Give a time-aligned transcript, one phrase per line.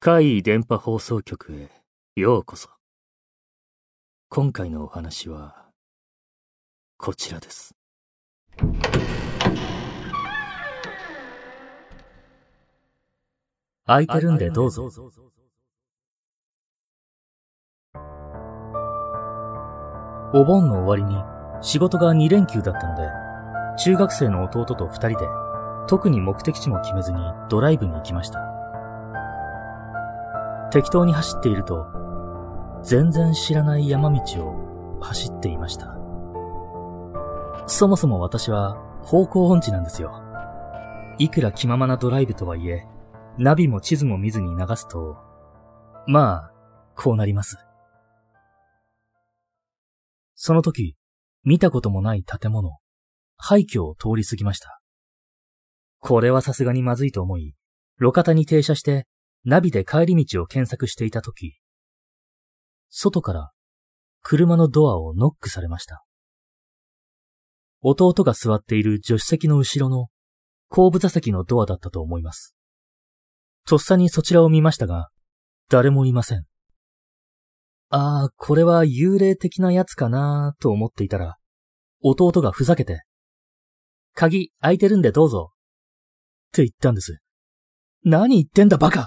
[0.00, 1.70] 怪異電波放送局へ
[2.20, 2.68] ようこそ。
[4.28, 5.66] 今回のお話は、
[6.96, 7.74] こちらです。
[13.86, 14.90] 空いてるんでどうぞ。
[20.34, 21.22] お盆の終わりに
[21.60, 23.21] 仕事が2連休だったので、
[23.78, 25.26] 中学生の弟と2人で、
[25.88, 28.40] 特に目的地も決めずにドライブに行きました。
[30.70, 31.86] 適当に走っていると、
[32.82, 35.96] 全然知らない山道を走っていました。
[37.66, 40.12] そもそも私は方向音痴なんですよ。
[41.18, 42.86] いくら気ままなドライブとはいえ、
[43.38, 45.16] ナビも地図も見ずに流すと、
[46.06, 46.52] まあ、
[46.96, 47.58] こうなります。
[50.34, 50.96] その時、
[51.44, 52.78] 見たこともない建物、
[53.44, 54.80] 廃墟を通り過ぎました。
[55.98, 57.54] これはさすがにまずいと思い、
[58.00, 59.06] 路肩に停車して、
[59.44, 61.58] ナビで帰り道を検索していた時、
[62.88, 63.50] 外から
[64.22, 66.04] 車のドアをノックされました。
[67.80, 70.06] 弟が座っている助手席の後ろの
[70.68, 72.54] 後部座席のドアだったと思います。
[73.66, 75.08] とっさにそちらを見ましたが、
[75.68, 76.44] 誰もいません。
[77.90, 81.36] ああ、これは幽霊的なやつかなと思っていたら、
[82.02, 83.02] 弟がふざけて、
[84.14, 85.52] 鍵開いてるんでどうぞ。
[85.52, 87.18] って言ったんです。
[88.04, 89.06] 何言ってんだバカっ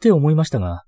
[0.00, 0.84] て思いましたが、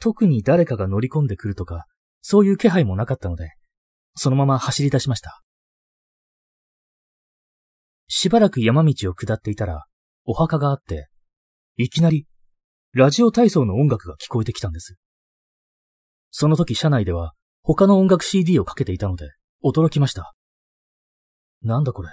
[0.00, 1.86] 特に誰かが乗り込んでくるとか、
[2.20, 3.52] そういう気配もなかったので、
[4.14, 5.42] そのまま走り出しました。
[8.08, 9.84] しばらく山道を下っていたら、
[10.24, 11.08] お墓があって、
[11.76, 12.26] いきなり、
[12.92, 14.96] ラジオ体操の音楽が聞こえてきたんです。
[16.30, 19.30] その時車内では、他の音楽 CD をかけていたので、
[19.64, 20.35] 驚きました。
[21.66, 22.08] なんだこれ。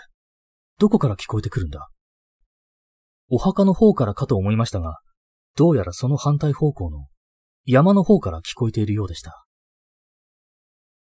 [0.80, 1.88] どこから聞こえてくるんだ？
[3.30, 5.00] お墓の方からかと思いましたが、
[5.56, 7.08] どうやらその反対方向の
[7.66, 9.46] 山の方から聞こえているようでした。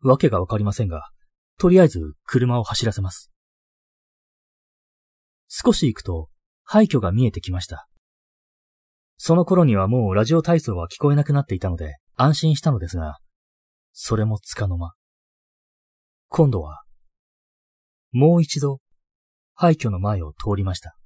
[0.03, 1.09] わけがわかりませんが、
[1.59, 3.31] とりあえず車を走らせます。
[5.49, 6.28] 少し行くと
[6.65, 7.87] 廃墟が見えてきました。
[9.17, 13.19] その頃にはもうラジオ体操は聞こえなくなっていたので安心したのですが、
[13.93, 14.93] それもつかの間。
[16.28, 16.83] 今度は、
[18.15, 18.79] もう一度
[19.55, 20.97] 廃墟の前を通りました。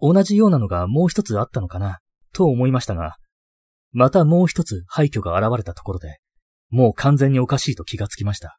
[0.00, 1.98] 同じようなのがもう一つあったのかな、
[2.32, 3.16] と思いましたが、
[3.92, 6.18] またもう一つ廃墟が現れたところで、
[6.70, 8.58] もう完全におかしいと気がつきました。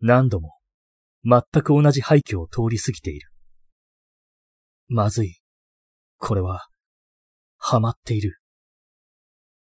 [0.00, 0.54] 何度も、
[1.24, 3.28] 全く同じ廃墟を通り過ぎている。
[4.88, 5.40] まずい。
[6.18, 6.68] これは、
[7.58, 8.38] はまっている。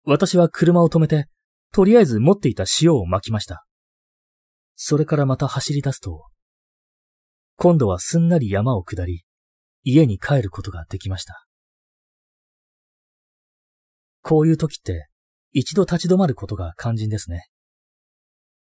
[0.04, 1.26] 私は車を止めて、
[1.72, 3.67] とりあえず持っていた塩を巻きました。
[4.80, 6.28] それからまた走り出すと、
[7.56, 9.24] 今度はすんなり山を下り、
[9.82, 11.44] 家に帰ることができました。
[14.22, 15.08] こういう時って、
[15.50, 17.48] 一度立ち止まることが肝心ですね。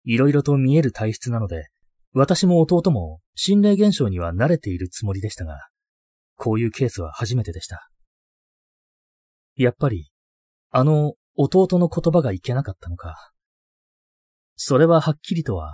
[0.03, 1.69] いろいろと見える体質なので、
[2.13, 5.67] 私も弟も心霊現象には慣れているつもりでしたが、
[6.35, 7.89] こういうケースは初めてでした。
[9.55, 10.11] やっぱり、
[10.69, 13.31] あの弟の言葉がいけなかったのか。
[14.55, 15.73] それははっきりとは